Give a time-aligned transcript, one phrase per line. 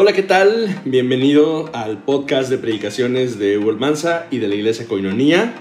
[0.00, 0.80] Hola, ¿qué tal?
[0.84, 5.54] Bienvenido al podcast de predicaciones de Mansa y de la Iglesia Coinonía.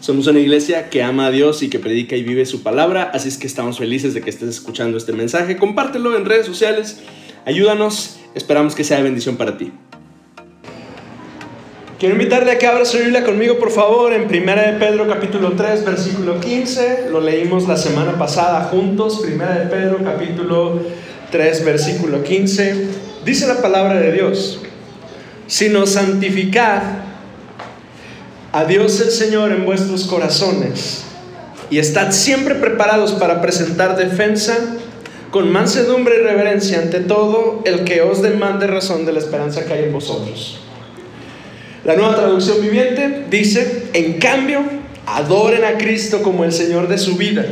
[0.00, 3.28] Somos una iglesia que ama a Dios y que predica y vive su palabra, así
[3.28, 5.58] es que estamos felices de que estés escuchando este mensaje.
[5.58, 7.02] Compártelo en redes sociales,
[7.44, 9.70] ayúdanos, esperamos que sea de bendición para ti.
[11.98, 15.52] Quiero invitarle a que abra su Biblia conmigo, por favor, en 1 de Pedro capítulo
[15.52, 17.10] 3, versículo 15.
[17.10, 20.80] Lo leímos la semana pasada juntos, 1 de Pedro capítulo
[21.30, 23.03] 3, versículo 15.
[23.24, 24.60] Dice la palabra de Dios,
[25.46, 26.82] sino santificad
[28.52, 31.04] a Dios el Señor en vuestros corazones
[31.70, 34.56] y estad siempre preparados para presentar defensa
[35.30, 39.72] con mansedumbre y reverencia ante todo el que os demande razón de la esperanza que
[39.72, 40.60] hay en vosotros
[41.84, 44.62] la nueva traducción viviente dice, en cambio,
[45.06, 47.44] adoren a Cristo como el Señor de su vida.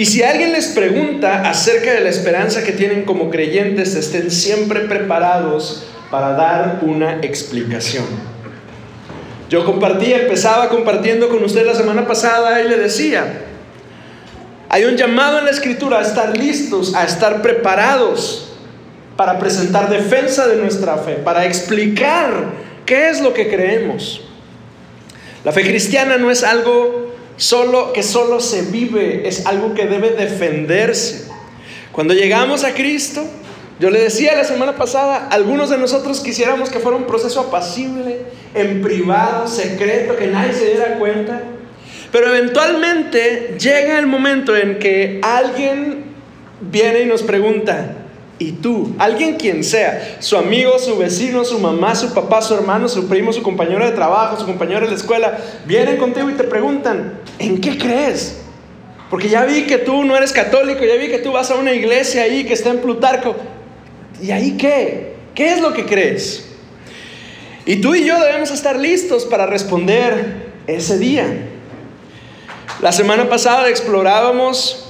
[0.00, 4.80] Y si alguien les pregunta acerca de la esperanza que tienen como creyentes, estén siempre
[4.88, 8.06] preparados para dar una explicación.
[9.50, 13.42] Yo compartí, empezaba compartiendo con usted la semana pasada y le decía,
[14.70, 18.54] hay un llamado en la escritura a estar listos, a estar preparados
[19.18, 24.22] para presentar defensa de nuestra fe, para explicar ¿Qué es lo que creemos?
[25.44, 26.99] La fe cristiana no es algo
[27.40, 31.26] solo que solo se vive, es algo que debe defenderse.
[31.90, 33.24] Cuando llegamos a Cristo,
[33.80, 38.18] yo le decía la semana pasada, algunos de nosotros quisiéramos que fuera un proceso apacible,
[38.54, 41.40] en privado, secreto, que nadie se diera cuenta.
[42.12, 46.04] Pero eventualmente llega el momento en que alguien
[46.60, 47.99] viene y nos pregunta,
[48.40, 52.88] y tú, alguien quien sea, su amigo, su vecino, su mamá, su papá, su hermano,
[52.88, 56.44] su primo, su compañero de trabajo, su compañero de la escuela, vienen contigo y te
[56.44, 58.38] preguntan, ¿en qué crees?
[59.10, 61.74] Porque ya vi que tú no eres católico, ya vi que tú vas a una
[61.74, 63.36] iglesia ahí que está en Plutarco.
[64.22, 65.16] ¿Y ahí qué?
[65.34, 66.48] ¿Qué es lo que crees?
[67.66, 71.26] Y tú y yo debemos estar listos para responder ese día.
[72.80, 74.86] La semana pasada explorábamos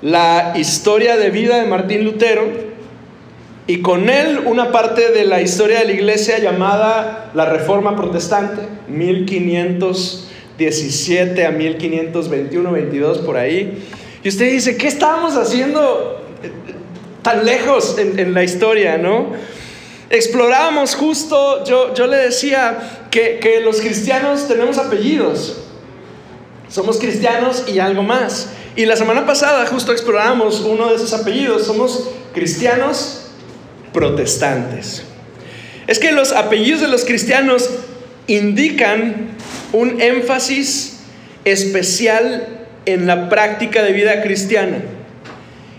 [0.00, 2.68] la historia de vida de Martín Lutero
[3.68, 8.62] y con él una parte de la historia de la iglesia llamada la Reforma Protestante,
[8.88, 13.86] 1517 a 1521, 22 por ahí.
[14.24, 16.24] Y usted dice, ¿qué estábamos haciendo
[17.20, 19.32] tan lejos en, la historia, no?
[20.08, 25.58] Explorábamos justo, yo, yo le decía que, que los cristianos tenemos apellidos.
[26.70, 28.48] Somos cristianos y algo más.
[28.76, 31.66] Y la semana pasada justo exploramos uno de esos apellidos.
[31.66, 33.26] Somos cristianos
[33.92, 35.02] protestantes.
[35.86, 37.70] Es que los apellidos de los cristianos
[38.26, 39.28] indican
[39.72, 41.00] un énfasis
[41.44, 44.78] especial en la práctica de vida cristiana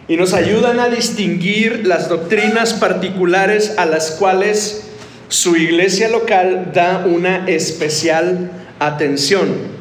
[0.08, 4.90] y nos ayudan a distinguir las doctrinas particulares a las cuales
[5.28, 8.50] su iglesia local da una especial
[8.80, 9.80] atención.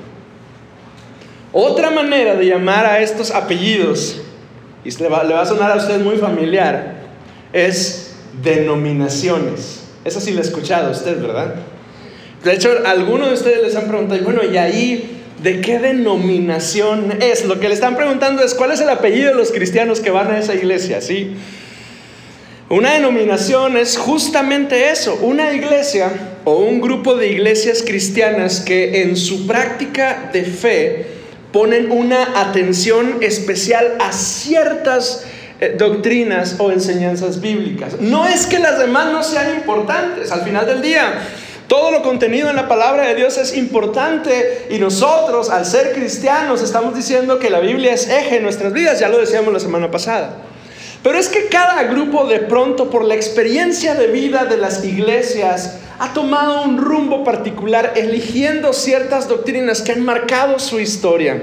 [1.52, 4.20] Otra manera de llamar a estos apellidos,
[4.84, 6.96] y le va, a sonar a usted muy familiar,
[7.54, 8.07] es
[8.42, 9.82] denominaciones.
[10.04, 11.54] Esa sí la ha escuchado usted, ¿verdad?
[12.44, 17.44] De hecho, algunos de ustedes les han preguntado, bueno, ¿y ahí de qué denominación es?
[17.44, 20.30] Lo que le están preguntando es, ¿cuál es el apellido de los cristianos que van
[20.30, 21.00] a esa iglesia?
[21.00, 21.34] ¿Sí?
[22.70, 26.12] Una denominación es justamente eso, una iglesia
[26.44, 31.06] o un grupo de iglesias cristianas que en su práctica de fe
[31.50, 35.24] ponen una atención especial a ciertas
[35.60, 38.00] eh, doctrinas o enseñanzas bíblicas.
[38.00, 41.14] No es que las demás no sean importantes, al final del día.
[41.66, 46.62] Todo lo contenido en la palabra de Dios es importante y nosotros, al ser cristianos,
[46.62, 49.90] estamos diciendo que la Biblia es eje en nuestras vidas, ya lo decíamos la semana
[49.90, 50.36] pasada.
[51.02, 55.78] Pero es que cada grupo de pronto, por la experiencia de vida de las iglesias,
[55.98, 61.42] ha tomado un rumbo particular, eligiendo ciertas doctrinas que han marcado su historia.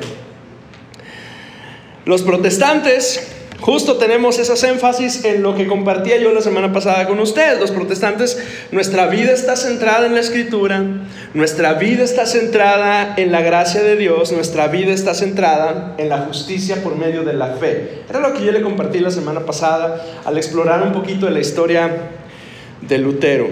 [2.05, 3.27] Los protestantes
[3.65, 7.59] Justo tenemos esas énfasis en lo que compartía yo la semana pasada con ustedes.
[7.59, 8.37] Los protestantes,
[8.69, 10.84] nuestra vida está centrada en la escritura,
[11.34, 16.19] nuestra vida está centrada en la gracia de Dios, nuestra vida está centrada en la
[16.19, 18.03] justicia por medio de la fe.
[18.07, 21.40] Era lo que yo le compartí la semana pasada al explorar un poquito de la
[21.40, 21.90] historia
[22.81, 23.47] de Lutero.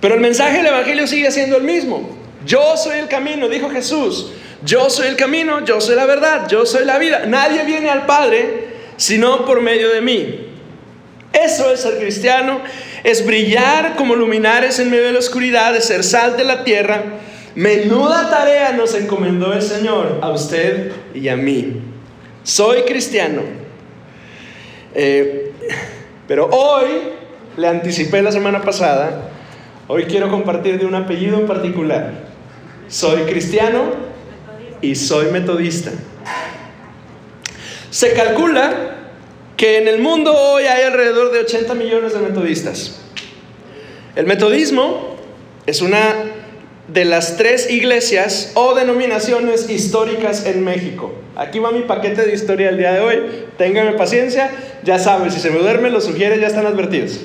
[0.00, 2.16] Pero el mensaje del Evangelio sigue siendo el mismo.
[2.46, 4.32] Yo soy el camino, dijo Jesús.
[4.64, 7.26] Yo soy el camino, yo soy la verdad, yo soy la vida.
[7.26, 8.68] Nadie viene al Padre
[8.98, 10.40] sino por medio de mí.
[11.32, 12.60] Eso es ser cristiano,
[13.04, 17.04] es brillar como luminares en medio de la oscuridad, es ser sal de la tierra.
[17.54, 21.80] Menuda tarea nos encomendó el Señor a usted y a mí.
[22.42, 23.42] Soy cristiano.
[24.94, 25.52] Eh,
[26.26, 26.88] pero hoy
[27.56, 29.30] le anticipé la semana pasada,
[29.86, 32.12] hoy quiero compartir de un apellido en particular.
[32.88, 34.07] Soy cristiano
[34.82, 35.90] y soy metodista.
[37.90, 38.96] Se calcula
[39.56, 43.00] que en el mundo hoy hay alrededor de 80 millones de metodistas.
[44.14, 45.16] El metodismo
[45.66, 46.14] es una
[46.88, 51.12] de las tres iglesias o denominaciones históricas en México.
[51.36, 53.22] Aquí va mi paquete de historia del día de hoy.
[53.56, 54.50] Ténganme paciencia,
[54.82, 57.20] ya saben, si se me duerme, los sugiere, ya están advertidos.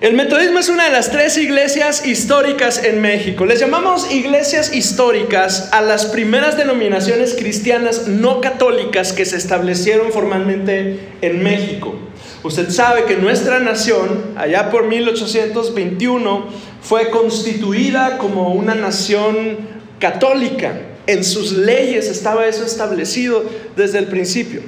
[0.00, 3.44] El metodismo es una de las tres iglesias históricas en México.
[3.44, 11.00] Les llamamos iglesias históricas a las primeras denominaciones cristianas no católicas que se establecieron formalmente
[11.20, 11.96] en México.
[12.44, 16.46] Usted sabe que nuestra nación, allá por 1821,
[16.80, 19.58] fue constituida como una nación
[19.98, 20.80] católica.
[21.08, 23.42] En sus leyes estaba eso establecido
[23.74, 24.60] desde el principio.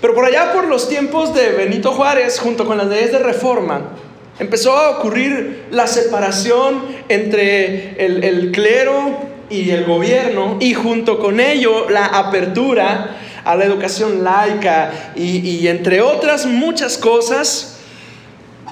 [0.00, 3.92] Pero por allá por los tiempos de Benito Juárez, junto con las leyes de reforma,
[4.38, 9.18] empezó a ocurrir la separación entre el, clero
[9.48, 16.00] y el gobierno y junto con ello la apertura a la educación laica y, entre
[16.00, 17.74] otras muchas cosas,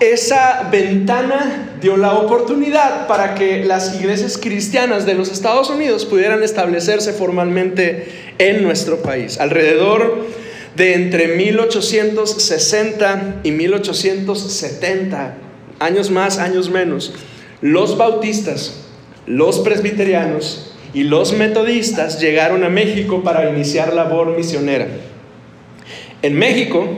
[0.00, 6.42] esa ventana dio la oportunidad para que las iglesias cristianas de los Estados Unidos pudieran
[6.42, 9.38] establecerse formalmente en nuestro país.
[9.38, 10.26] Alrededor
[10.74, 15.43] de entre 1860 y 1870,
[15.84, 17.12] años más, años menos,
[17.60, 18.84] los bautistas,
[19.26, 24.86] los presbiterianos y los metodistas llegaron a México para iniciar labor misionera.
[26.22, 26.88] En México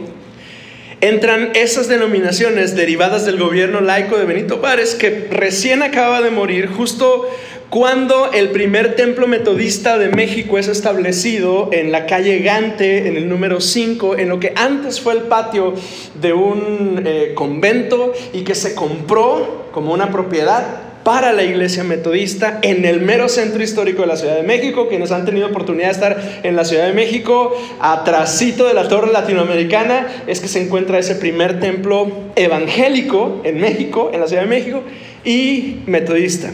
[1.00, 6.68] entran esas denominaciones derivadas del gobierno laico de Benito Juárez que recién acaba de morir
[6.68, 7.28] justo
[7.70, 13.28] cuando el primer templo metodista de México es establecido en la calle Gante, en el
[13.28, 15.74] número 5, en lo que antes fue el patio
[16.20, 22.60] de un eh, convento y que se compró como una propiedad para la iglesia metodista
[22.62, 24.88] en el mero centro histórico de la Ciudad de México.
[24.88, 29.12] Quienes han tenido oportunidad de estar en la Ciudad de México, atrasito de la Torre
[29.12, 34.48] Latinoamericana, es que se encuentra ese primer templo evangélico en México, en la Ciudad de
[34.48, 34.82] México,
[35.24, 36.50] y metodista.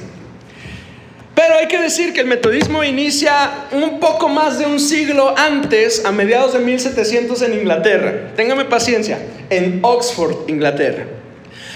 [1.35, 6.05] Pero hay que decir que el metodismo inicia un poco más de un siglo antes,
[6.05, 8.33] a mediados de 1700 en Inglaterra.
[8.37, 9.19] Téngame paciencia,
[9.49, 11.07] en Oxford, Inglaterra.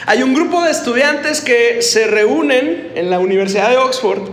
[0.04, 4.30] Hay un grupo de estudiantes que se reúnen en la Universidad de Oxford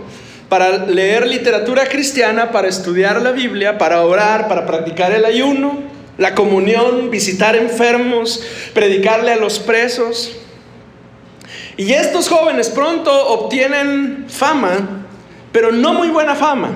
[0.50, 5.80] para leer literatura cristiana, para estudiar la Biblia, para orar, para practicar el ayuno,
[6.20, 8.44] la comunión, visitar enfermos,
[8.74, 10.36] predicarle a los presos.
[11.75, 15.02] Y estos jóvenes pronto obtienen fama,
[15.53, 16.71] pero no muy buena fama.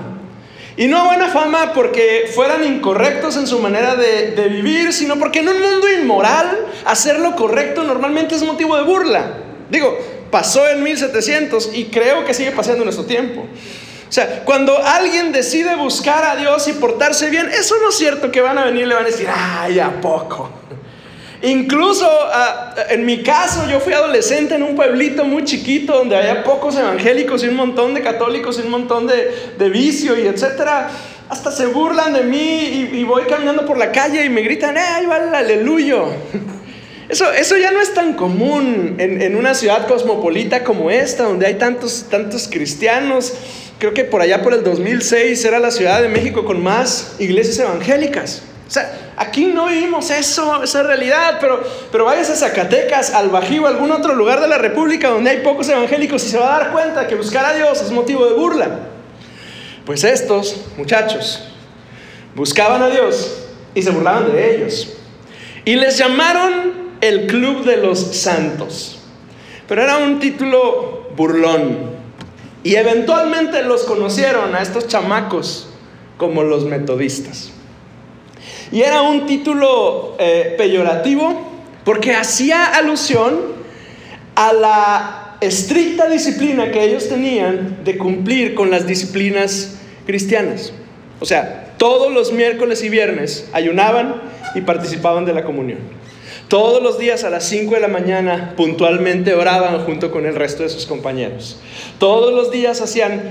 [0.78, 5.50] Y no buena fama porque fueran incorrectos en su manera de, vivir, sino porque en
[5.50, 9.32] un mundo inmoral hacer lo correcto normalmente es motivo de burla.
[9.72, 9.98] Digo,
[10.30, 13.42] pasó en 1700 y creo que sigue pasando en nuestro tiempo.
[13.42, 18.32] O sea, cuando alguien decide buscar a Dios y portarse bien, eso no es cierto
[18.32, 20.50] que van a venir y le van a decir, ay, ¿a poco?
[21.42, 26.44] Incluso ah, en mi caso, yo fui adolescente en un pueblito muy chiquito donde había
[26.44, 30.90] pocos evangélicos y un montón de católicos y un montón de, de vicio y etcétera.
[31.30, 34.82] Hasta se burlan de mí y, voy caminando por la calle y me gritan, ¡eh,
[34.82, 36.06] ahí va el aleluyo!
[37.10, 41.46] Eso, eso ya no es tan común en, en, una ciudad cosmopolita como esta, donde
[41.46, 43.34] hay tantos, tantos cristianos.
[43.80, 47.60] Creo que por allá por el 2006 era la Ciudad de México con más iglesias
[47.60, 48.42] evangélicas.
[48.68, 53.66] O sea, aquí no vivimos eso, esa realidad, pero, pero vayas a Zacatecas, al Bajío,
[53.66, 56.60] a algún otro lugar de la República donde hay pocos evangélicos y se va a
[56.60, 58.80] dar cuenta que buscar a Dios es motivo de burla.
[59.86, 61.48] Pues estos muchachos
[62.36, 64.98] buscaban a Dios y se burlaban de ellos.
[65.64, 69.00] Y les llamaron el Club de los Santos.
[69.68, 71.92] Pero era un título burlón.
[72.64, 75.70] Y eventualmente los conocieron a estos chamacos
[76.18, 77.52] como los metodistas.
[78.72, 81.42] Y era un título eh, peyorativo
[81.84, 83.40] porque hacía alusión
[84.36, 90.74] a la estricta disciplina que ellos tenían de cumplir con las disciplinas cristianas.
[91.20, 94.22] O sea, todos los miércoles y viernes ayunaban
[94.56, 95.80] y participaban de la comunión.
[96.48, 100.64] Todos los días a las 5 de la mañana puntualmente oraban junto con el resto
[100.64, 101.58] de sus compañeros.
[102.00, 103.22] Todos los días hacían,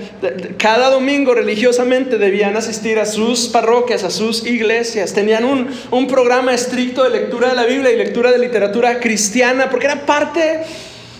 [0.59, 5.15] cada domingo religiosamente debían asistir a sus parroquias, a sus iglesias.
[5.15, 9.87] Tenían un, programa estricto de lectura de la Biblia y lectura de literatura cristiana, porque
[9.87, 10.61] era parte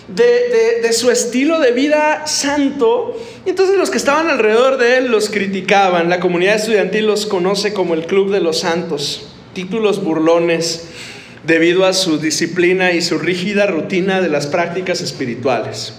[0.07, 3.17] de, de, su estilo de vida santo.
[3.43, 6.09] Y entonces los que estaban alrededor de él los criticaban.
[6.09, 9.29] La comunidad estudiantil los conoce como el Club de los Santos.
[9.53, 10.89] Títulos burlones
[11.47, 15.93] debido a su disciplina y su rígida rutina de las prácticas espirituales.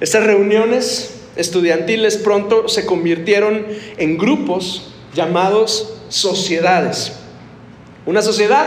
[0.00, 3.66] Estas reuniones estudiantiles pronto se convirtieron
[3.98, 7.12] en grupos llamados sociedades.
[8.06, 8.66] Una sociedad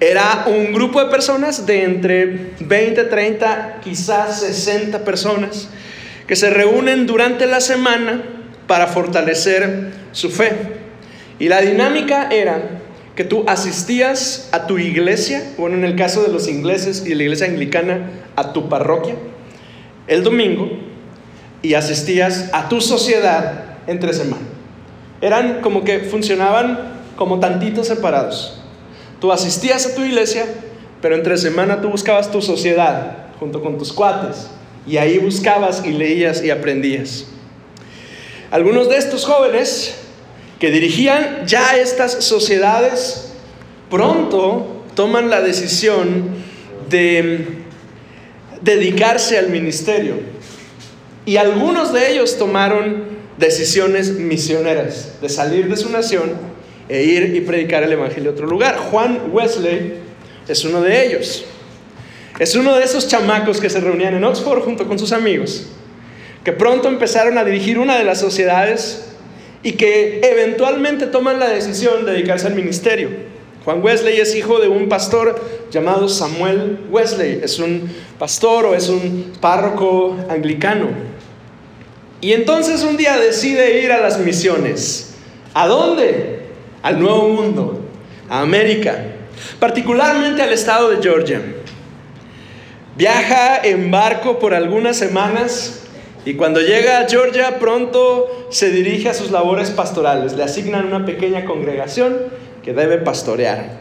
[0.00, 5.68] era un grupo de personas de entre 20, 30, quizás 60 personas
[6.26, 8.22] que se reúnen durante la semana
[8.66, 10.52] para fortalecer su fe.
[11.38, 12.75] Y la dinámica era
[13.16, 17.22] que tú asistías a tu iglesia, bueno, en el caso de los ingleses y la
[17.22, 19.16] iglesia anglicana, a tu parroquia,
[20.06, 20.68] el domingo,
[21.62, 24.44] y asistías a tu sociedad entre semana.
[25.22, 26.78] Eran como que funcionaban
[27.16, 28.60] como tantitos separados.
[29.18, 30.44] Tú asistías a tu iglesia,
[31.00, 34.48] pero entre semana tú buscabas tu sociedad junto con tus cuates.
[34.86, 37.24] Y ahí buscabas y leías y aprendías.
[38.50, 40.05] Algunos de estos jóvenes
[40.58, 43.32] que dirigían ya estas sociedades
[43.90, 46.30] pronto toman la decisión
[46.88, 47.46] de
[48.62, 50.14] dedicarse al ministerio.
[51.26, 56.32] Y algunos de ellos tomaron decisiones misioneras, de salir de su nación
[56.88, 58.76] e ir y predicar el Evangelio a otro lugar.
[58.76, 59.94] Juan Wesley
[60.48, 61.44] es uno de ellos.
[62.38, 65.66] Es uno de esos chamacos que se reunían en Oxford junto con sus amigos,
[66.44, 69.15] que pronto empezaron a dirigir una de las sociedades
[69.66, 73.10] y que eventualmente toman la decisión de dedicarse al ministerio.
[73.64, 77.40] Juan Wesley es hijo de un pastor llamado Samuel Wesley.
[77.42, 80.90] Es un pastor o es un párroco anglicano.
[82.20, 85.16] Y entonces un día decide ir a las misiones.
[85.52, 86.42] ¿A dónde?
[86.80, 87.80] Al Nuevo Mundo,
[88.28, 89.04] a América,
[89.58, 91.42] particularmente al estado de Georgia.
[92.96, 95.85] Viaja en barco por algunas semanas
[96.26, 100.32] y cuando llega a Georgia pronto se dirige a sus labores pastorales.
[100.32, 102.16] Le asignan una pequeña congregación
[102.64, 103.78] que debe pastorear.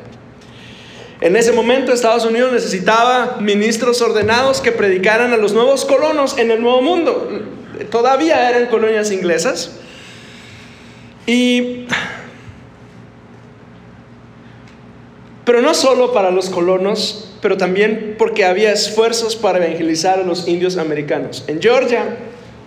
[1.21, 6.51] En ese momento Estados Unidos necesitaba ministros ordenados que predicaran a los nuevos colonos en
[6.51, 7.29] el Nuevo Mundo.
[7.89, 9.79] Todavía eran colonias inglesas.
[11.25, 11.87] Y
[15.45, 20.47] pero no solo para los colonos, pero también porque había esfuerzos para evangelizar a los
[20.47, 21.43] indios americanos.
[21.47, 22.17] En Georgia,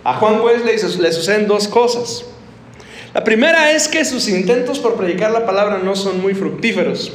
[0.09, 2.25] a Juan Wesley le suceden dos cosas.
[3.13, 7.13] La primera es que sus intentos por predicar la palabra no son muy fructíferos.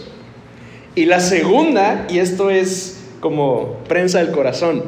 [0.95, 4.85] Y la segunda, y esto es como prensa del corazón,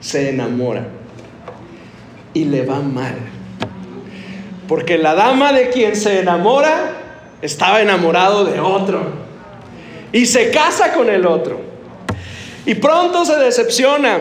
[0.00, 0.86] se enamora.
[2.32, 3.16] Y le va mal.
[4.66, 6.96] Porque la dama de quien se enamora
[7.42, 9.02] estaba enamorado de otro.
[10.10, 11.60] Y se casa con el otro.
[12.64, 14.20] Y pronto se decepciona.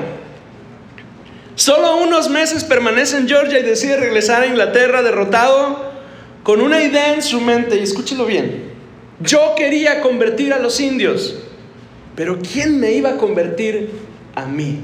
[1.55, 5.91] Solo unos meses permanece en Georgia y decide regresar a Inglaterra derrotado
[6.43, 7.77] con una idea en su mente.
[7.77, 8.72] Y escúchelo bien.
[9.20, 11.36] Yo quería convertir a los indios,
[12.15, 13.91] pero ¿quién me iba a convertir
[14.34, 14.79] a mí?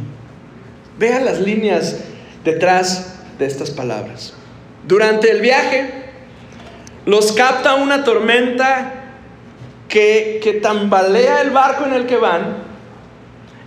[1.00, 2.02] Vea las líneas
[2.44, 4.34] detrás de estas palabras.
[4.88, 5.90] Durante el viaje,
[7.06, 8.94] los capta una tormenta
[9.88, 12.67] que, que tambalea el barco en el que van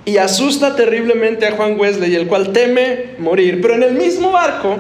[0.05, 3.61] y asusta terriblemente a Juan Wesley, el cual teme morir.
[3.61, 4.77] Pero en el mismo barco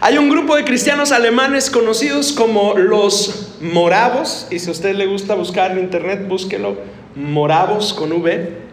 [0.00, 5.06] hay un grupo de cristianos alemanes conocidos como los moravos, y si a usted le
[5.06, 6.76] gusta buscar en internet, búsquelo,
[7.14, 8.64] moravos con V.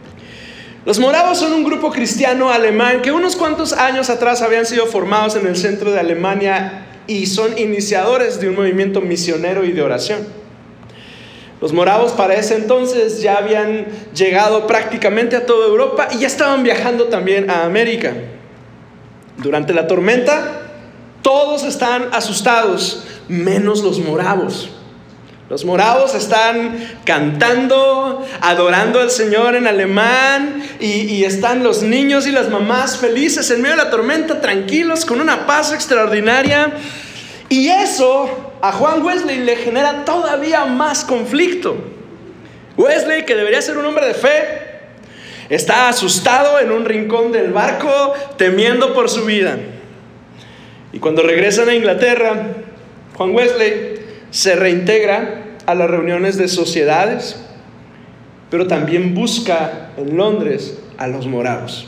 [0.84, 5.36] Los moravos son un grupo cristiano alemán que unos cuantos años atrás habían sido formados
[5.36, 10.41] en el centro de Alemania y son iniciadores de un movimiento misionero y de oración.
[11.62, 16.64] Los moravos para ese entonces ya habían llegado prácticamente a toda Europa y ya estaban
[16.64, 18.14] viajando también a América.
[19.38, 20.64] Durante la tormenta,
[21.22, 24.72] todos están asustados, menos los moravos.
[25.52, 32.50] Los moravos están cantando, adorando al Señor en alemán y, están los niños y las
[32.50, 36.72] mamás felices en medio de la tormenta, tranquilos, con una paz extraordinaria.
[37.50, 41.76] Y eso a Juan Wesley le genera todavía más conflicto.
[42.78, 44.62] Wesley, que debería ser un hombre de fe,
[45.50, 49.58] está asustado en un rincón del barco, temiendo por su vida.
[50.94, 52.54] Y cuando regresan a Inglaterra,
[53.16, 54.00] Juan Wesley
[54.30, 57.44] se reintegra a las reuniones de sociedades,
[58.50, 61.88] pero también busca en Londres a los morados.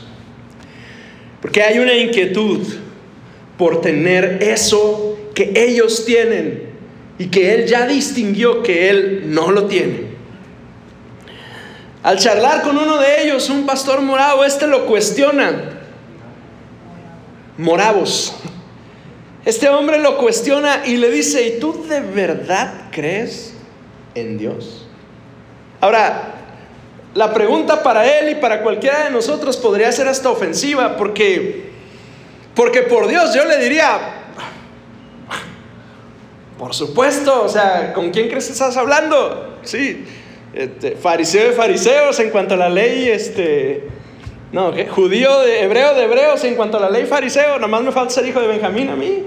[1.40, 2.66] Porque hay una inquietud
[3.58, 6.74] por tener eso que ellos tienen
[7.18, 10.14] y que él ya distinguió que él no lo tiene.
[12.02, 15.70] Al charlar con uno de ellos, un pastor moravo, este lo cuestiona.
[17.56, 18.34] Moravos.
[19.44, 23.54] Este hombre lo cuestiona y le dice, ¿y tú de verdad crees
[24.14, 24.86] en Dios?
[25.80, 26.34] Ahora,
[27.14, 31.70] la pregunta para él y para cualquiera de nosotros podría ser hasta ofensiva, porque,
[32.54, 34.23] porque por Dios yo le diría,
[36.58, 39.58] por supuesto, o sea, ¿con quién crees que estás hablando?
[39.62, 40.04] Sí,
[40.54, 43.88] este, fariseo de fariseos en cuanto a la ley, este,
[44.52, 48.14] no, judío de hebreo de hebreos en cuanto a la ley fariseo, nomás me falta
[48.14, 49.24] ser hijo de Benjamín a mí.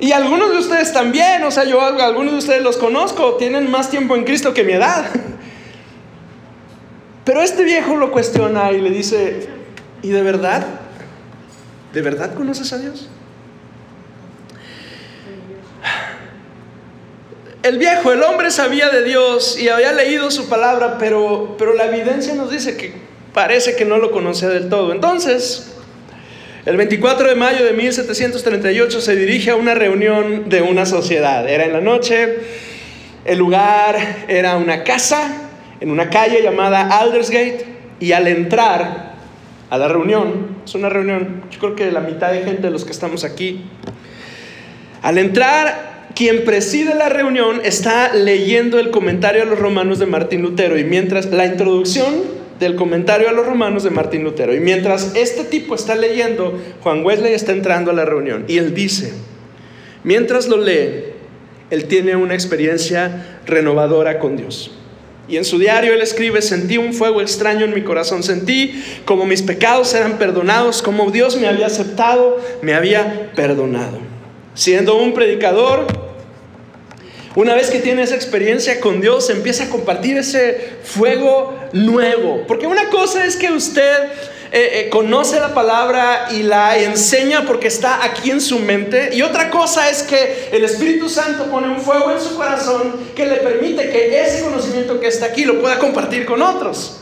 [0.00, 3.90] Y algunos de ustedes también, o sea, yo algunos de ustedes los conozco, tienen más
[3.90, 5.06] tiempo en Cristo que mi edad.
[7.24, 9.48] Pero este viejo lo cuestiona y le dice,
[10.02, 10.66] ¿y de verdad?
[11.92, 13.08] ¿De verdad conoces a Dios?
[17.68, 21.84] El viejo, el hombre sabía de Dios y había leído su palabra, pero, pero la
[21.84, 22.94] evidencia nos dice que
[23.34, 24.90] parece que no lo conocía del todo.
[24.90, 25.76] Entonces,
[26.64, 31.46] el 24 de mayo de 1738 se dirige a una reunión de una sociedad.
[31.46, 32.38] Era en la noche,
[33.26, 37.66] el lugar era una casa en una calle llamada Aldersgate
[38.00, 39.12] y al entrar
[39.68, 42.86] a la reunión, es una reunión, yo creo que la mitad de gente de los
[42.86, 43.66] que estamos aquí,
[45.02, 50.42] al entrar, quien preside la reunión está leyendo el comentario a los romanos de Martín
[50.42, 55.14] Lutero y mientras la introducción del comentario a los romanos de Martín Lutero y mientras
[55.14, 59.12] este tipo está leyendo, Juan Wesley está entrando a la reunión y él dice,
[60.02, 61.04] mientras lo lee,
[61.70, 64.72] él tiene una experiencia renovadora con Dios.
[65.28, 69.26] Y en su diario él escribe, sentí un fuego extraño en mi corazón, sentí como
[69.26, 73.98] mis pecados eran perdonados, como Dios me había aceptado, me había perdonado.
[74.54, 75.86] Siendo un predicador,
[77.34, 82.44] una vez que tiene esa experiencia con Dios, empieza a compartir ese fuego nuevo.
[82.46, 84.08] Porque una cosa es que usted
[84.50, 89.10] eh, eh, conoce la palabra y la enseña porque está aquí en su mente.
[89.12, 93.26] Y otra cosa es que el Espíritu Santo pone un fuego en su corazón que
[93.26, 97.00] le permite que ese conocimiento que está aquí lo pueda compartir con otros.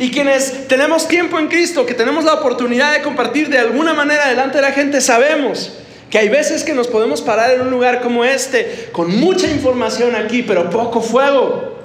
[0.00, 4.28] Y quienes tenemos tiempo en Cristo, que tenemos la oportunidad de compartir de alguna manera
[4.28, 5.72] delante de la gente, sabemos
[6.10, 10.14] que hay veces que nos podemos parar en un lugar como este, con mucha información
[10.14, 11.76] aquí, pero poco fuego.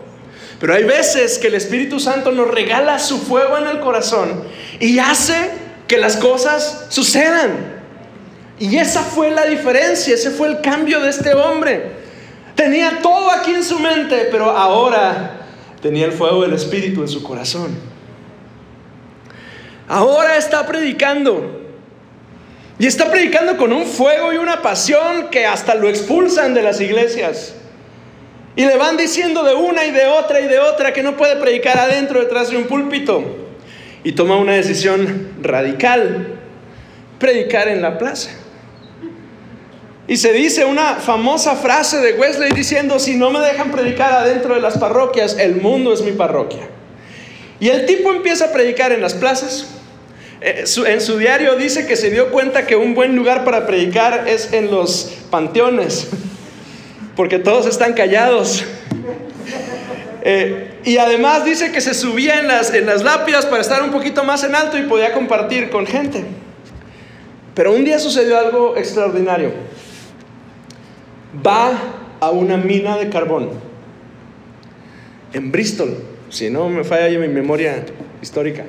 [0.59, 4.43] Pero hay veces que el Espíritu Santo nos regala su fuego en el corazón
[4.79, 5.51] y hace
[5.88, 7.73] que las cosas sucedan.
[8.59, 11.91] Y esa fue la diferencia, ese fue el cambio de este hombre.
[12.55, 15.41] Tenía todo aquí en su mente, pero ahora
[15.81, 17.75] tenía el fuego del Espíritu en su corazón.
[19.89, 21.62] Ahora está predicando.
[22.79, 26.81] Y está predicando con un fuego y una pasión que hasta lo expulsan de las
[26.81, 27.53] iglesias.
[28.55, 31.36] Y le van diciendo de una y de otra y de otra que no puede
[31.38, 33.23] predicar adentro detrás de un púlpito.
[34.03, 36.39] Y toma una decisión radical,
[37.19, 38.31] predicar en la plaza.
[40.07, 44.53] Y se dice una famosa frase de Wesley diciendo, si no me dejan predicar adentro
[44.53, 46.67] de las parroquias, el mundo es mi parroquia.
[47.59, 49.67] Y el tipo empieza a predicar en las plazas.
[50.45, 54.27] Eh, en su diario dice que se dio cuenta que un buen lugar para predicar
[54.27, 56.10] es en los panteones
[57.15, 58.63] porque todos están callados.
[60.25, 62.71] Eh, y además dice que se subía en las,
[63.03, 66.23] lápidas para estar un poquito más en alto y podía compartir con gente.
[67.53, 69.51] Pero un día sucedió algo extraordinario.
[71.45, 71.71] Va
[72.19, 73.49] a una mina de carbón
[75.34, 75.97] en Bristol,
[76.29, 77.86] si no me falla mi memoria
[78.21, 78.65] histórica.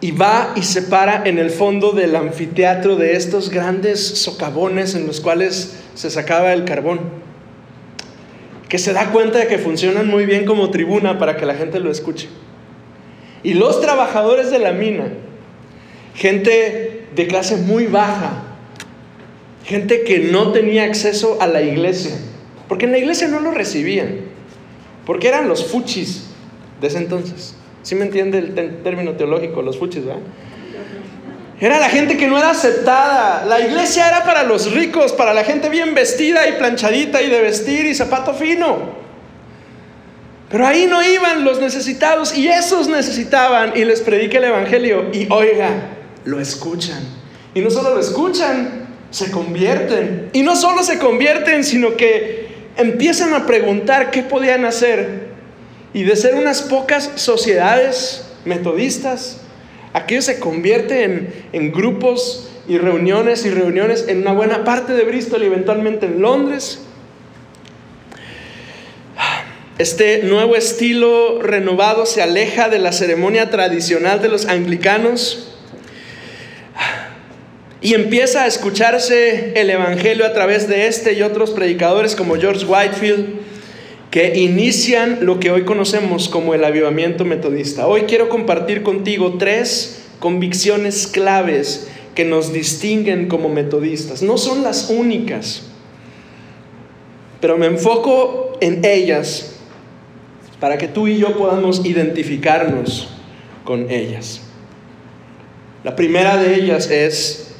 [0.00, 5.06] Y va y se para en el fondo del anfiteatro de estos grandes socavones en
[5.06, 7.00] los cuales se sacaba el carbón,
[8.68, 11.80] que se da cuenta de que funcionan muy bien como tribuna para que la gente
[11.80, 12.28] lo escuche.
[13.42, 15.08] Y los trabajadores de la mina,
[16.14, 18.44] gente de clase muy baja,
[19.64, 22.16] gente que no tenía acceso a la iglesia,
[22.68, 24.20] porque en la iglesia no lo recibían,
[25.04, 26.24] porque eran los fuchis
[26.80, 27.57] de ese entonces.
[27.88, 30.20] ¿Sí me entiende el término teológico, los fuchis, verdad?
[31.58, 33.46] Era la gente que no era aceptada.
[33.46, 37.40] La iglesia era para los ricos, para la gente bien vestida y planchadita y de
[37.40, 38.90] vestir y zapato fino.
[40.50, 45.26] Pero ahí no iban los necesitados y esos necesitaban y les predica el Evangelio y
[45.30, 45.70] oiga,
[46.26, 47.00] lo escuchan.
[47.54, 50.28] Y no solo lo escuchan, se convierten.
[50.34, 55.27] Y no solo se convierten, sino que empiezan a preguntar qué podían hacer.
[55.94, 59.40] Y de ser unas pocas sociedades metodistas,
[59.92, 65.04] Aquello se convierte en, en grupos y reuniones y reuniones en una buena parte de
[65.04, 66.80] Bristol y eventualmente en Londres.
[69.78, 75.54] Este nuevo estilo renovado se aleja de la ceremonia tradicional de los anglicanos
[77.80, 82.66] y empieza a escucharse el Evangelio a través de este y otros predicadores como George
[82.66, 83.38] Whitefield
[84.10, 87.86] que inician lo que hoy conocemos como el avivamiento metodista.
[87.86, 94.22] Hoy quiero compartir contigo tres convicciones claves que nos distinguen como metodistas.
[94.22, 95.62] No son las únicas,
[97.40, 99.56] pero me enfoco en ellas
[100.58, 103.10] para que tú y yo podamos identificarnos
[103.64, 104.40] con ellas.
[105.84, 107.54] La primera de ellas es,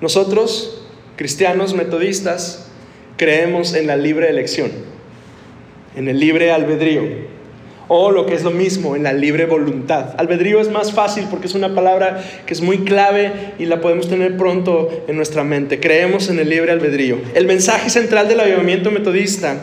[0.00, 0.82] nosotros,
[1.16, 2.66] cristianos metodistas,
[3.16, 4.72] creemos en la libre elección,
[5.96, 7.02] en el libre albedrío
[7.92, 10.14] o lo que es lo mismo, en la libre voluntad.
[10.16, 14.08] Albedrío es más fácil porque es una palabra que es muy clave y la podemos
[14.08, 15.80] tener pronto en nuestra mente.
[15.80, 17.18] Creemos en el libre albedrío.
[17.34, 19.56] El mensaje central del avivamiento metodista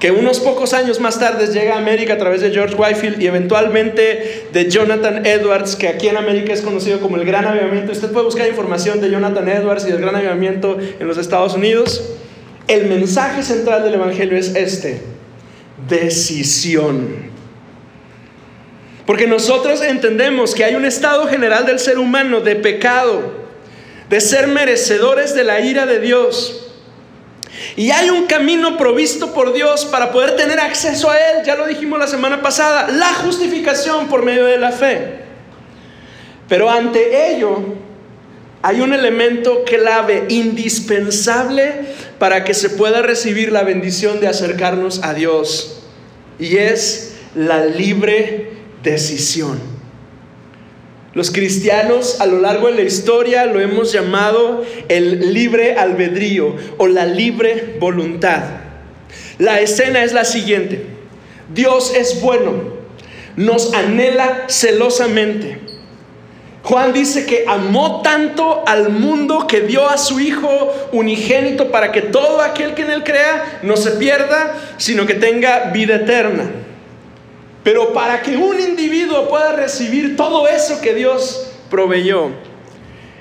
[0.00, 3.26] que unos pocos años más tarde llega a América a través de George Whitefield y
[3.26, 7.92] eventualmente de Jonathan Edwards, que aquí en América es conocido como el Gran Avivamiento.
[7.92, 12.12] Usted puede buscar información de Jonathan Edwards y del Gran Avivamiento en los Estados Unidos.
[12.68, 15.00] El mensaje central del Evangelio es este,
[15.88, 17.28] decisión.
[19.06, 23.32] Porque nosotros entendemos que hay un estado general del ser humano de pecado,
[24.10, 26.66] de ser merecedores de la ira de Dios.
[27.76, 31.66] Y hay un camino provisto por Dios para poder tener acceso a Él, ya lo
[31.66, 35.20] dijimos la semana pasada, la justificación por medio de la fe.
[36.48, 37.62] Pero ante ello
[38.62, 41.86] hay un elemento clave, indispensable
[42.18, 45.82] para que se pueda recibir la bendición de acercarnos a Dios.
[46.38, 48.50] Y es la libre
[48.82, 49.58] decisión.
[51.14, 56.86] Los cristianos a lo largo de la historia lo hemos llamado el libre albedrío o
[56.86, 58.42] la libre voluntad.
[59.38, 60.84] La escena es la siguiente.
[61.52, 62.74] Dios es bueno,
[63.36, 65.67] nos anhela celosamente.
[66.68, 72.02] Juan dice que amó tanto al mundo que dio a su Hijo unigénito para que
[72.02, 76.44] todo aquel que en él crea no se pierda, sino que tenga vida eterna.
[77.64, 82.32] Pero para que un individuo pueda recibir todo eso que Dios proveyó,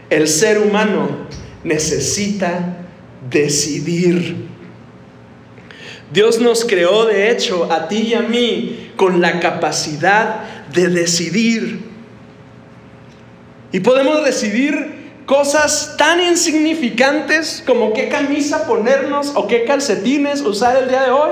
[0.10, 1.08] el ser humano
[1.64, 2.80] necesita
[3.30, 4.46] decidir.
[6.12, 11.88] Dios nos creó, de hecho, a ti y a mí, con la capacidad de decidir.
[13.72, 20.90] Y podemos decidir cosas tan insignificantes como qué camisa ponernos o qué calcetines usar el
[20.90, 21.32] día de hoy.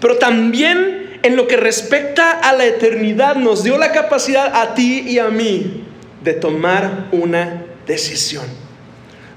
[0.00, 5.04] Pero también en lo que respecta a la eternidad, nos dio la capacidad a ti
[5.06, 5.84] y a mí
[6.22, 8.44] de tomar una decisión.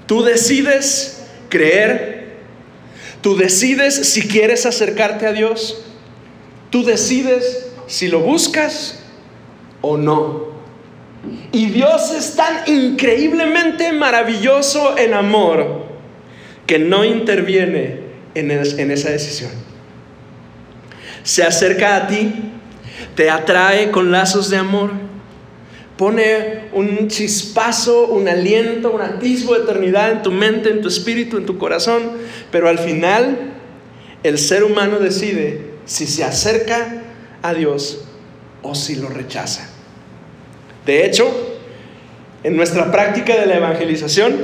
[0.06, 2.36] Tú decides creer,
[3.20, 5.84] tú decides si quieres acercarte a Dios,
[6.70, 9.00] tú decides si lo buscas
[9.80, 10.55] o no.
[11.52, 15.86] Y Dios es tan increíblemente maravilloso en amor
[16.66, 18.00] que no interviene
[18.34, 18.50] en,
[18.90, 19.50] esa decisión
[21.26, 22.32] se acerca a ti,
[23.16, 24.92] te atrae con lazos de amor,
[25.96, 31.36] pone un chispazo, un aliento, un atisbo de eternidad en tu mente, en tu espíritu,
[31.36, 32.12] en tu corazón,
[32.52, 33.54] pero al final
[34.22, 37.02] el ser humano decide si se acerca
[37.42, 38.04] a Dios
[38.62, 39.68] o si lo rechaza.
[40.86, 41.26] De hecho,
[42.42, 44.36] en nuestra práctica de la evangelización,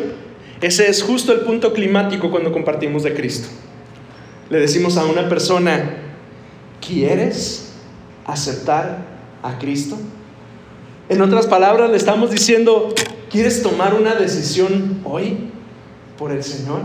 [0.61, 3.49] ese es justo el punto climático cuando compartimos de Cristo.
[4.51, 6.03] Le decimos a una persona,
[6.87, 7.69] ¿Quieres
[8.27, 9.07] aceptar
[9.43, 9.97] a Cristo?
[11.09, 12.93] En otras palabras, le estamos diciendo,
[13.31, 15.37] ¿quieres tomar una decisión hoy
[16.19, 16.81] por el Señor?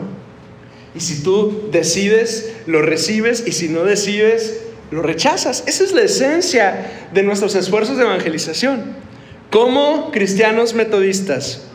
[0.94, 5.64] Y si tú decides, lo recibes, y si no decides, lo rechazas.
[5.66, 9.07] Esa es la esencia de nuestros esfuerzos de evangelización.
[9.52, 11.66] Como cristianos metodistas,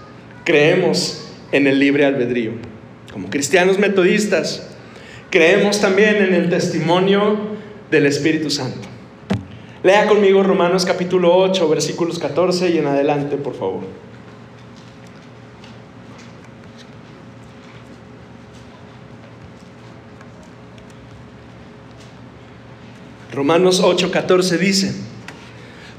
[0.44, 2.52] creemos en el libre albedrío.
[3.11, 4.68] Como cristianos metodistas,
[5.30, 7.38] creemos también en el testimonio
[7.90, 8.88] del Espíritu Santo.
[9.82, 13.80] Lea conmigo Romanos capítulo 8, versículos 14 y en adelante, por favor.
[23.32, 24.94] Romanos 8, 14 dice,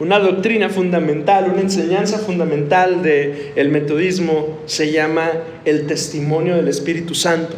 [0.00, 5.30] Una doctrina fundamental, una enseñanza fundamental del el metodismo se llama
[5.66, 7.56] el testimonio del Espíritu Santo.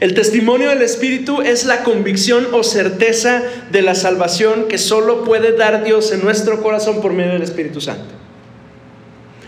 [0.00, 5.52] El testimonio del Espíritu es la convicción o certeza de la salvación que solo puede
[5.52, 8.14] dar Dios en nuestro corazón por medio del Espíritu Santo.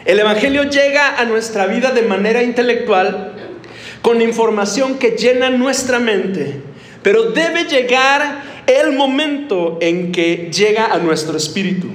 [0.04, 3.32] El Evangelio llega a nuestra vida de manera intelectual
[4.02, 6.60] con información que llena nuestra mente,
[7.02, 11.88] pero debe llegar el momento en que llega a nuestro espíritu,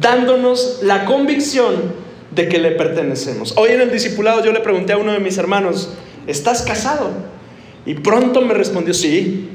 [0.00, 1.92] dándonos la convicción
[2.30, 3.54] de que le pertenecemos.
[3.56, 5.92] Hoy en el discipulado yo le pregunté a uno de mis hermanos,
[6.26, 7.10] ¿estás casado?
[7.84, 9.50] Y pronto me respondió, sí.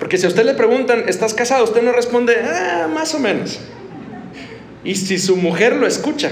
[0.00, 1.62] Porque si a usted le preguntan, ¿estás casado?
[1.62, 3.60] Usted no responde, ah, más o menos.
[4.82, 6.30] Y si su mujer lo escucha,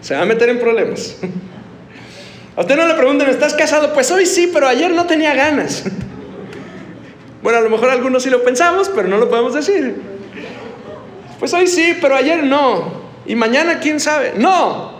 [0.00, 1.16] se va a meter en problemas.
[2.56, 3.94] A usted no le preguntan, ¿estás casado?
[3.94, 5.84] Pues hoy sí, pero ayer no tenía ganas.
[7.48, 9.96] Bueno, a lo mejor algunos sí lo pensamos, pero no lo podemos decir.
[11.38, 12.92] Pues hoy sí, pero ayer no.
[13.24, 14.34] Y mañana, ¿quién sabe?
[14.36, 14.92] No.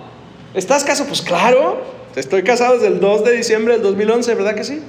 [0.55, 1.09] ¿Estás casado?
[1.09, 1.83] Pues claro.
[2.17, 4.81] Estoy casado desde el 2 de diciembre del 2011, ¿verdad que sí?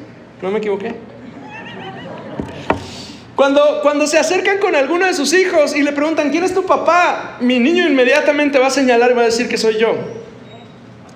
[0.42, 0.96] No me equivoqué.
[3.36, 6.66] Cuando, cuando se acercan con alguno de sus hijos y le preguntan, ¿quién es tu
[6.66, 7.40] papá?
[7.42, 9.96] Mi niño inmediatamente va a señalar y va a decir que soy yo.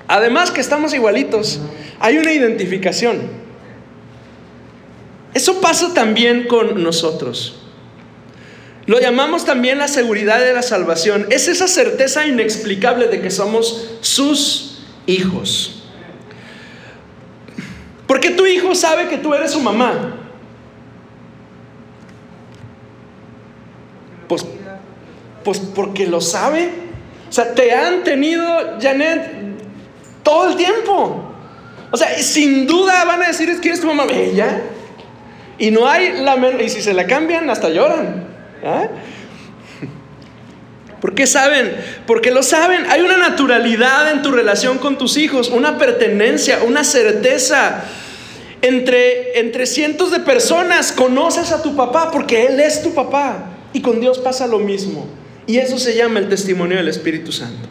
[0.09, 1.61] Además que estamos igualitos,
[2.01, 3.42] hay una identificación.
[5.33, 7.55] Eso pasa también con nosotros.
[8.85, 11.27] Lo llamamos también la seguridad de la salvación.
[11.29, 15.83] Es esa certeza inexplicable de que somos sus hijos.
[18.07, 20.17] Porque tu hijo sabe que tú eres su mamá.
[24.27, 24.45] Pues,
[25.43, 26.69] pues porque lo sabe.
[27.29, 28.45] O sea, te han tenido,
[28.81, 29.31] Janet,
[30.23, 31.33] todo el tiempo.
[31.89, 34.05] O sea, sin duda van a decir, ¿quién es tu mamá?
[34.11, 34.61] Ella.
[35.63, 38.27] Y no hay la Y si se la cambian, hasta lloran.
[38.65, 38.89] ¿Ah?
[40.99, 41.73] ¿Por qué saben?
[42.05, 42.85] Porque lo saben.
[42.89, 47.85] Hay una naturalidad en tu relación con tus hijos, una pertenencia, una certeza.
[48.61, 53.45] Entre, entre cientos de personas conoces a tu papá porque Él es tu papá.
[53.71, 55.07] Y con Dios pasa lo mismo.
[55.47, 57.69] Y eso se llama el testimonio del Espíritu Santo.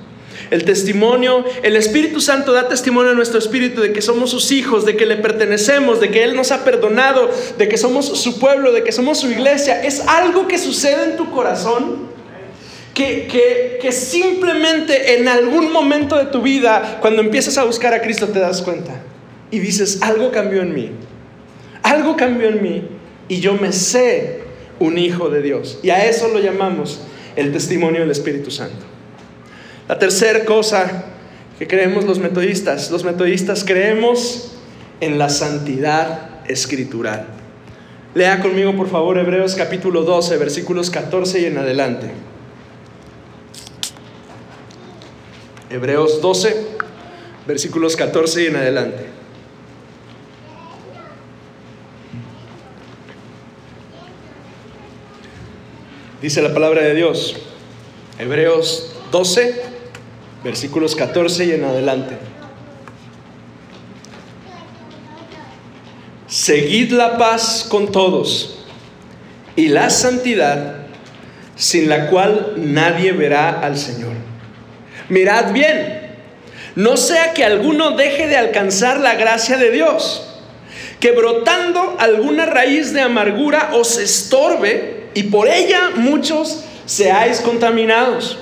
[0.52, 4.84] El testimonio, el Espíritu Santo da testimonio a nuestro espíritu de que somos sus hijos,
[4.84, 8.70] de que le pertenecemos, de que Él nos ha perdonado, de que somos su pueblo,
[8.70, 9.82] de que somos su iglesia.
[9.82, 12.10] Es algo que sucede en tu corazón
[12.92, 18.02] que, que, que, simplemente en algún momento de tu vida, cuando empiezas a buscar a
[18.02, 19.00] Cristo, te das cuenta
[19.50, 20.90] y dices, algo cambió en mí,
[21.82, 22.82] algo cambió en mí
[23.26, 24.40] y yo me sé
[24.80, 25.78] un hijo de Dios.
[25.82, 27.00] Y a eso lo llamamos
[27.36, 28.91] el testimonio del Espíritu Santo.
[29.92, 31.04] La tercera cosa
[31.58, 34.52] que creemos los metodistas, los metodistas creemos
[35.02, 37.26] en la santidad escritural.
[38.14, 42.10] Lea conmigo por favor Hebreos capítulo 12, versículos 14 y en adelante.
[45.68, 46.56] Hebreos 12,
[47.46, 49.06] versículos 14 y en adelante.
[56.22, 57.36] Dice la palabra de Dios,
[58.18, 59.71] Hebreos 12,
[60.44, 62.16] versículos 14 y en adelante.
[66.26, 68.64] Seguid la paz con todos
[69.54, 70.86] y la santidad,
[71.56, 74.14] sin la cual nadie verá al Señor.
[75.08, 76.16] Mirad bien,
[76.74, 80.26] no sea que alguno deje de alcanzar la gracia de Dios,
[81.00, 88.38] que brotando alguna raíz de amargura os estorbe y por ella muchos seáis contaminados.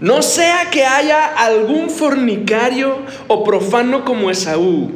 [0.00, 4.90] No sea que haya algún fornicario o profano como Esaú,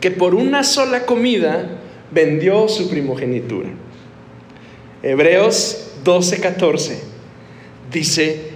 [0.00, 1.78] que por una sola comida
[2.10, 3.70] vendió su primogenitura.
[5.02, 6.98] Hebreos 12:14
[7.90, 8.52] dice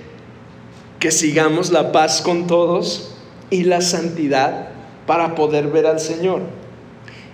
[0.99, 3.15] que sigamos la paz con todos
[3.51, 4.69] y la santidad
[5.07, 6.43] para poder ver al Señor.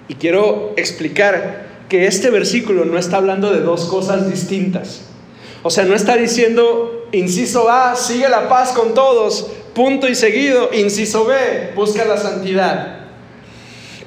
[0.08, 5.11] Y quiero explicar que este versículo no está hablando de dos cosas distintas.
[5.62, 10.70] O sea, no está diciendo, inciso A, sigue la paz con todos, punto y seguido,
[10.72, 12.98] inciso B, busca la santidad.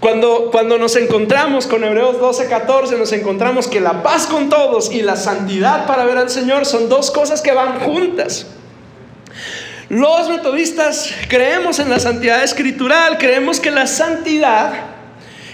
[0.02, 4.92] Cuando, cuando nos encontramos con Hebreos 12, 14, nos encontramos que la paz con todos
[4.92, 8.48] y la santidad para ver al Señor son dos cosas que van juntas.
[9.88, 14.74] Los metodistas creemos en la santidad escritural, creemos que la santidad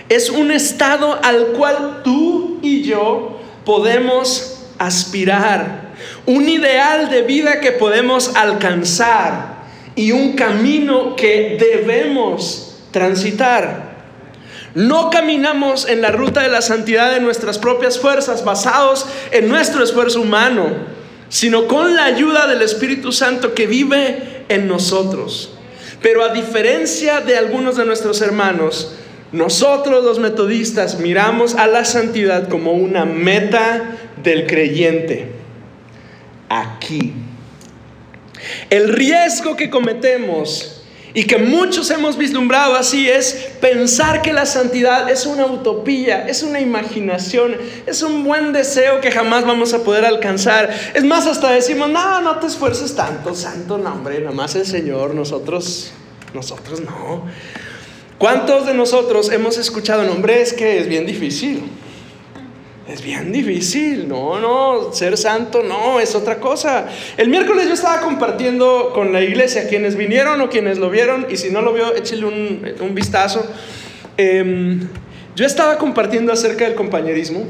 [0.10, 5.90] es un estado al cual tú y yo podemos aspirar
[6.32, 9.63] un ideal de vida que podemos alcanzar
[9.96, 13.91] y un camino que debemos transitar.
[14.74, 19.84] No caminamos en la ruta de la santidad de nuestras propias fuerzas, basados en nuestro
[19.84, 20.67] esfuerzo humano,
[21.28, 25.54] sino con la ayuda del Espíritu Santo que vive en nosotros.
[26.02, 28.96] Pero a diferencia de algunos de nuestros hermanos,
[29.32, 35.40] Nosotros los metodistas miramos a la santidad como una meta del creyente.
[36.52, 37.14] Aquí.
[38.70, 40.84] El riesgo que cometemos
[41.14, 46.44] y que muchos hemos vislumbrado así es pensar que la santidad es una utopía, es
[46.44, 50.70] una imaginación, es un buen deseo que jamás vamos a poder alcanzar.
[50.94, 55.16] Es más, hasta decimos, no, no te esfuerces tanto, santo nombre, nada más el Señor,
[55.16, 55.94] nosotros,
[56.34, 57.24] nosotros no.
[58.18, 61.64] ¿Cuántos de nosotros hemos escuchado, no, hombre, es que es bien difícil?
[62.91, 66.89] Es bien difícil, no, no, ser santo no, es otra cosa.
[67.15, 71.38] El miércoles yo estaba compartiendo con la iglesia, quienes vinieron o quienes lo vieron, y
[71.38, 73.45] si no lo vio, échale un, vistazo.
[74.17, 74.89] Em,
[75.38, 77.45] yo estaba compartiendo acerca del compañerismo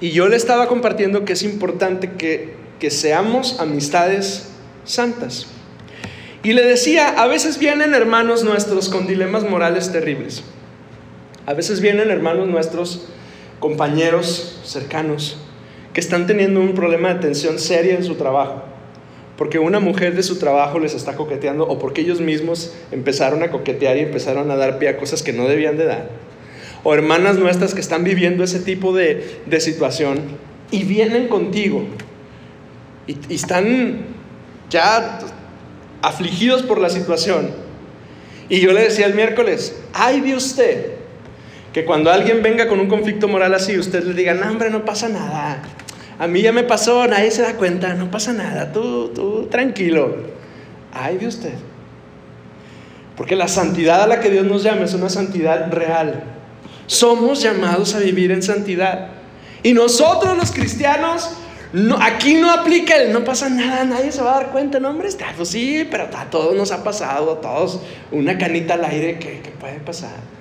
[0.00, 4.48] y yo le estaba compartiendo que es importante que, que seamos amistades
[4.84, 5.46] santas.
[6.42, 10.42] Y le decía, a veces vienen hermanos nuestros con dilemas morales terribles.
[11.44, 13.08] A veces vienen hermanos nuestros
[13.60, 15.38] compañeros cercanos
[15.92, 18.62] que están teniendo un problema de tensión seria en su trabajo,
[19.36, 23.50] porque una mujer de su trabajo les está coqueteando o porque ellos mismos empezaron a
[23.50, 26.10] coquetear y empezaron a dar pie a cosas que no debían de dar,
[26.84, 30.20] o hermanas nuestras que están viviendo ese tipo de, situación
[30.70, 31.84] y vienen contigo
[33.06, 34.02] y, y están
[34.70, 35.18] ya
[36.02, 37.50] afligidos por la situación.
[38.50, 40.97] Y yo le decía el miércoles, ay de usted
[41.72, 44.84] que cuando alguien venga con un conflicto moral así, usted le diga, no, hombre, no
[44.84, 45.62] pasa nada.
[46.18, 50.16] A mí ya me pasó, nadie se da cuenta, no pasa nada, tú, tú, tranquilo.
[50.92, 51.54] Ay de usted.
[53.16, 56.24] Porque la santidad a la que Dios nos llama es una santidad real.
[56.86, 59.08] Somos llamados a vivir en santidad.
[59.62, 61.30] Y nosotros los cristianos,
[61.72, 64.80] no, aquí no aplica el no pasa nada, nadie se va a dar cuenta.
[64.80, 68.74] No, hombre, está, pues sí, pero a todos nos ha pasado, a todos una canita
[68.74, 70.37] al aire que, que puede pasar.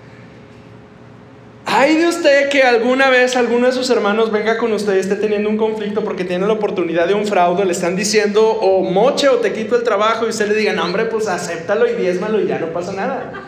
[1.80, 5.16] Hay de usted que alguna vez alguno de sus hermanos venga con usted y esté
[5.16, 9.30] teniendo un conflicto porque tiene la oportunidad de un fraude, le están diciendo o moche
[9.30, 12.42] o te quito el trabajo y usted le diga, no hombre, pues acéptalo y diezmalo
[12.42, 13.32] y ya no pasa nada.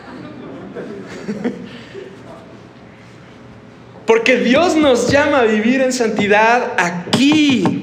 [4.06, 7.82] Porque Dios nos llama a vivir en santidad aquí.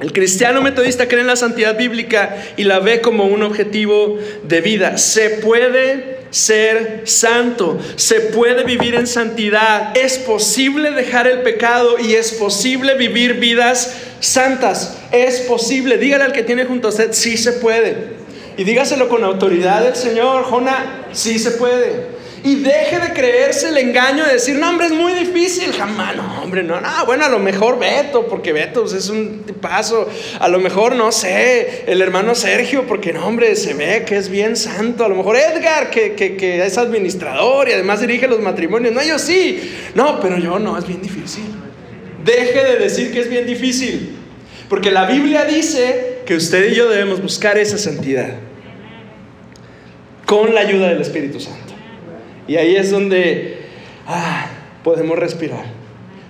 [0.00, 4.60] El cristiano metodista cree en la santidad bíblica y la ve como un objetivo de
[4.60, 4.98] vida.
[4.98, 12.14] Se puede ser santo, se puede vivir en santidad, es posible dejar el pecado y
[12.14, 17.36] es posible vivir vidas santas, es posible, dígale al que tiene junto a usted, sí
[17.36, 18.20] se puede.
[18.56, 22.21] Y dígaselo con autoridad del Señor, Jona, sí se puede.
[22.44, 25.72] Y deje de creerse el engaño de decir, no, hombre, es muy difícil.
[25.72, 26.88] Jamás, no, hombre, no, no.
[27.06, 30.08] Bueno, a lo mejor Beto, porque Beto pues, es un tipazo.
[30.40, 34.28] A lo mejor, no sé, el hermano Sergio, porque no, hombre, se ve que es
[34.28, 35.04] bien santo.
[35.04, 38.92] A lo mejor Edgar, que, que es administrador y además dirige los matrimonios.
[38.92, 39.72] No, yo sí.
[39.94, 41.44] No, pero yo no, es bien difícil.
[42.24, 44.16] Deje de decir que es bien difícil.
[44.68, 48.30] Porque la Biblia dice que usted y yo debemos buscar esa santidad
[50.26, 51.71] con la ayuda del Espíritu Santo.
[52.48, 53.58] Y ahí es donde
[54.06, 54.46] ah,
[54.82, 55.64] podemos respirar.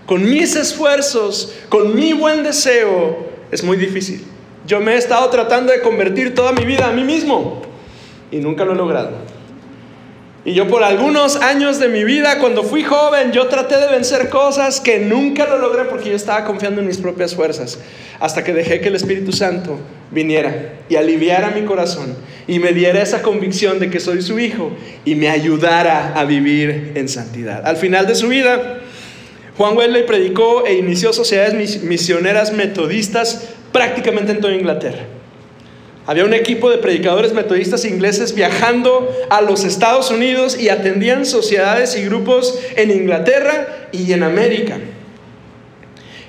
[0.06, 4.24] Con mis esfuerzos, con mi buen deseo, es muy difícil.
[4.66, 7.62] Yo me he estado tratando de convertir toda mi vida a mí mismo
[8.30, 9.10] y nunca lo he logrado.
[10.44, 14.28] Y yo por algunos años de mi vida, cuando fui joven, yo traté de vencer
[14.28, 17.78] cosas que nunca lo logré porque yo estaba confiando en mis propias fuerzas.
[18.18, 19.78] Hasta que dejé que el Espíritu Santo
[20.10, 22.16] viniera y aliviara mi corazón
[22.48, 24.72] y me diera esa convicción de que soy su hijo
[25.04, 27.64] y me ayudara a vivir en santidad.
[27.64, 28.80] Al final de su vida,
[29.56, 35.04] Juan Wesley predicó e inició sociedades misioneras metodistas prácticamente en toda Inglaterra.
[36.04, 41.96] Había un equipo de predicadores metodistas ingleses viajando a los Estados Unidos y atendían sociedades
[41.96, 44.78] y grupos en Inglaterra y en América.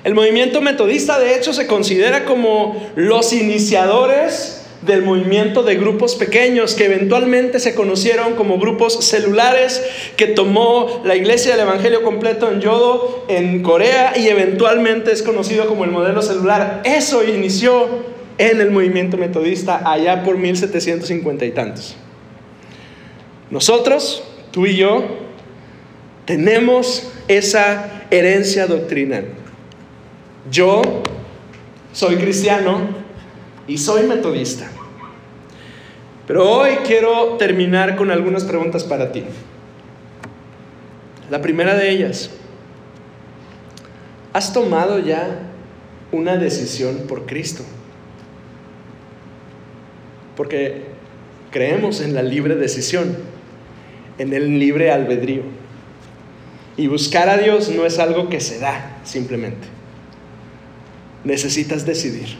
[0.04, 6.74] El movimiento metodista de hecho se considera como los iniciadores del movimiento de grupos pequeños
[6.74, 9.82] que eventualmente se conocieron como grupos celulares
[10.16, 15.66] que tomó la iglesia del Evangelio completo en Yodo en Corea y eventualmente es conocido
[15.66, 16.82] como el modelo celular.
[16.84, 21.96] Eso inició en el movimiento metodista allá por 1750 y tantos.
[23.50, 25.04] Nosotros, tú y yo,
[26.24, 29.26] tenemos esa herencia doctrinal.
[30.50, 30.82] Yo
[31.92, 32.88] soy cristiano
[33.66, 34.70] y soy metodista.
[36.26, 39.24] Pero hoy quiero terminar con algunas preguntas para ti.
[41.30, 42.30] La primera de ellas,
[44.32, 45.38] ¿has tomado ya
[46.12, 47.64] una decisión por Cristo?
[50.36, 50.82] Porque
[51.50, 53.16] creemos en la libre decisión.
[54.16, 55.42] en el libre albedrío.
[56.76, 59.66] Y buscar a Dios no es algo que se da simplemente.
[61.24, 62.36] Necesitas decidir.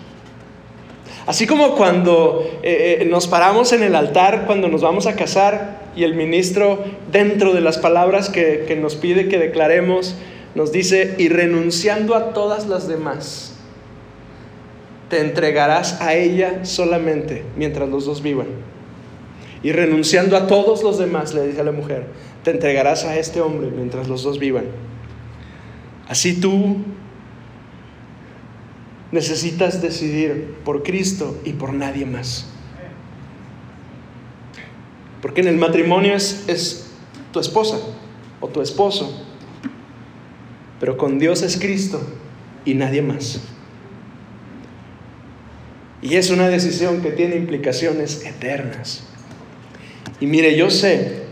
[1.27, 5.91] Así como cuando eh, eh, nos paramos en el altar, cuando nos vamos a casar
[5.97, 10.17] y el ministro, dentro de las palabras que, que nos pide que declaremos,
[10.55, 13.54] nos dice, y renunciando a todas las demás,
[15.09, 18.47] te entregarás a ella solamente mientras los dos vivan.
[19.63, 22.07] Y renunciando a todos los demás, le dice a la mujer,
[22.43, 24.67] te entregarás a este hombre mientras los dos vivan.
[26.07, 26.77] Así tú
[29.11, 32.47] necesitas decidir por Cristo y por nadie más.
[35.23, 36.91] Porque en el matrimonio es, es
[37.33, 37.79] tu esposa
[38.41, 39.25] o tu esposo,
[40.79, 42.03] pero con Dios es Cristo
[42.67, 43.41] y nadie más.
[46.05, 49.05] Y es una decisión que tiene implicaciones eternas.
[50.21, 51.25] Y mire, yo sé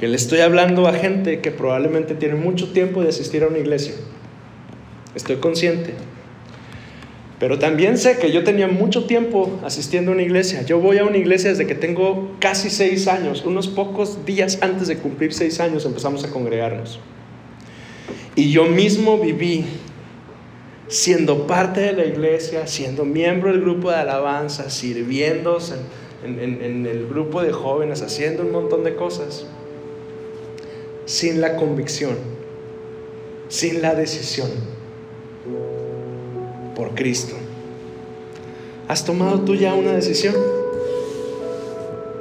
[0.00, 3.58] que le estoy hablando a gente que probablemente tiene mucho tiempo de asistir a una
[3.58, 3.94] iglesia.
[5.14, 5.94] Estoy consciente.
[7.38, 10.62] Pero también sé que yo tenía mucho tiempo asistiendo a una iglesia.
[10.62, 13.44] Yo voy a una iglesia desde que tengo casi seis años.
[13.44, 16.98] Unos pocos días antes de cumplir seis años empezamos a congregarnos.
[18.34, 19.66] Y yo mismo viví
[20.88, 25.58] siendo parte de la iglesia, siendo miembro del grupo de alabanza, sirviendo
[26.24, 29.46] en, en el grupo de jóvenes, haciendo un montón de cosas,
[31.04, 32.16] sin la convicción,
[33.48, 34.50] sin la decisión
[36.74, 37.36] por Cristo.
[38.88, 40.34] ¿Has tomado tú ya una decisión?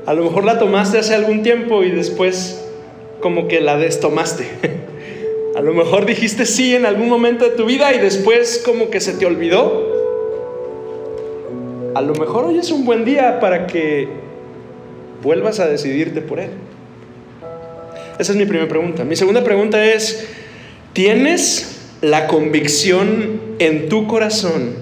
[0.05, 2.63] A lo mejor la tomaste hace algún tiempo y después
[3.21, 4.47] como que la destomaste.
[5.55, 8.99] A lo mejor dijiste sí en algún momento de tu vida y después como que
[8.99, 9.93] se te olvidó.
[11.95, 14.09] A lo mejor hoy es un buen día para que
[15.23, 16.49] vuelvas a decidirte por Él.
[18.19, 19.05] Esa es mi primera pregunta.
[19.05, 20.27] Mi segunda pregunta es,
[20.91, 24.75] ¿tienes la convicción en tu corazón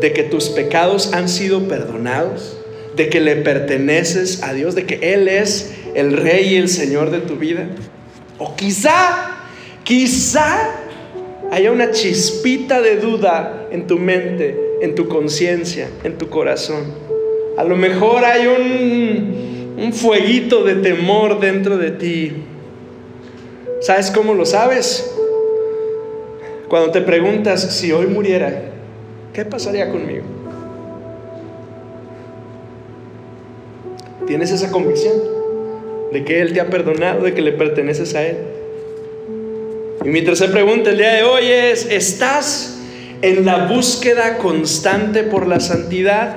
[0.00, 2.58] de que tus pecados han sido perdonados,
[2.96, 7.10] de que le perteneces a Dios, de que Él es el Rey y el Señor
[7.10, 7.68] de tu vida.
[8.38, 9.33] O quizá,
[9.84, 10.70] quizá
[11.50, 16.82] haya una chispita de duda en tu mente, en tu conciencia, en tu corazón.
[17.56, 22.32] A lo mejor hay un, un fueguito de temor dentro de ti.
[23.80, 25.14] ¿Sabes cómo lo sabes?
[26.68, 28.72] Cuando te preguntas si hoy muriera,
[29.32, 30.24] ¿qué pasaría conmigo?
[34.26, 35.14] ¿Tienes esa convicción
[36.12, 38.53] de que Él te ha perdonado, de que le perteneces a Él?
[40.04, 42.76] Y mi tercera pregunta el día de hoy es, ¿estás
[43.22, 46.36] en la búsqueda constante por la santidad?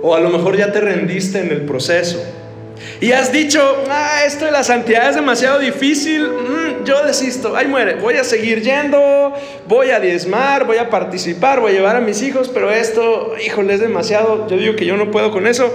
[0.00, 2.22] O a lo mejor ya te rendiste en el proceso.
[3.00, 7.66] Y has dicho, ah, esto de la santidad es demasiado difícil, mm, yo desisto, ahí
[7.66, 9.34] muere, voy a seguir yendo,
[9.66, 13.74] voy a diezmar, voy a participar, voy a llevar a mis hijos, pero esto, híjole,
[13.74, 15.72] es demasiado, yo digo que yo no puedo con eso.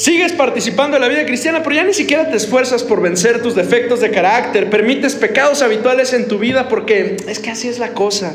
[0.00, 3.54] Sigues participando en la vida cristiana, pero ya ni siquiera te esfuerzas por vencer tus
[3.54, 7.92] defectos de carácter, permites pecados habituales en tu vida porque es que así es la
[7.92, 8.32] cosa.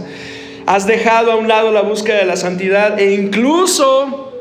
[0.68, 4.32] Has dejado a un lado la búsqueda de la santidad e incluso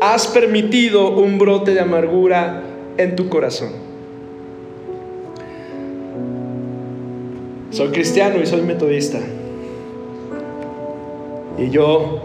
[0.00, 2.62] has permitido un brote de amargura
[2.96, 3.72] en tu corazón.
[7.72, 9.18] Soy cristiano y soy metodista.
[11.58, 12.22] Y yo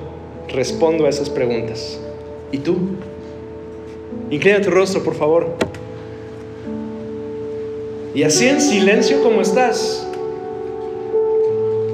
[0.48, 2.00] respondo a esas preguntas.
[2.54, 2.78] ¿Y tú?
[4.36, 5.56] Inclina tu rostro, por favor.
[8.14, 10.06] Y así en silencio como estás.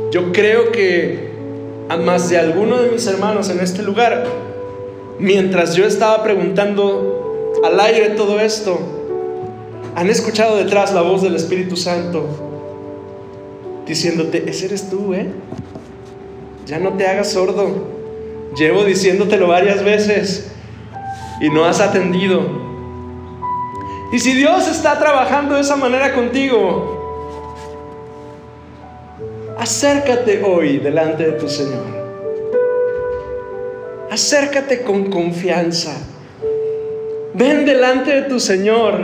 [0.10, 1.30] Yo creo que
[1.88, 4.26] a más de alguno de mis hermanos en este lugar,
[5.20, 8.80] mientras yo estaba preguntando al aire todo esto,
[9.94, 12.26] han escuchado detrás la voz del Espíritu Santo
[13.86, 15.28] diciéndote, ese eres tú, ¿eh?
[16.66, 17.70] Ya no te hagas sordo.
[18.58, 20.52] Llevo diciéndotelo varias veces
[21.42, 22.42] y no has atendido.
[24.14, 27.00] Y si Dios está trabajando de esa manera contigo,
[29.58, 32.02] acércate hoy delante de tu Señor.
[34.12, 35.98] Acércate con confianza.
[37.34, 39.00] Ven delante de tu Señor.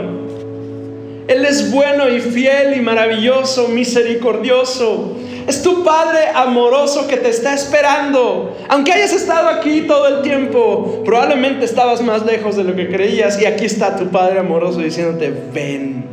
[1.26, 5.17] Él es bueno y fiel y maravilloso, misericordioso.
[5.48, 8.54] Es tu Padre amoroso que te está esperando.
[8.68, 13.40] Aunque hayas estado aquí todo el tiempo, probablemente estabas más lejos de lo que creías.
[13.40, 16.04] Y aquí está tu Padre amoroso diciéndote, ven,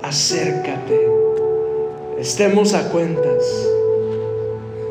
[0.00, 1.08] acércate,
[2.20, 3.44] estemos a cuentas.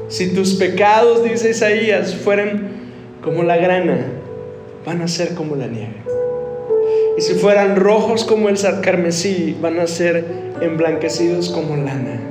[0.09, 2.71] Si tus pecados, dice Isaías, fueran
[3.23, 4.05] como la grana,
[4.85, 5.95] van a ser como la nieve.
[7.17, 10.25] Y si fueran rojos como el carmesí, van a ser
[10.59, 12.30] emblanquecidos como lana.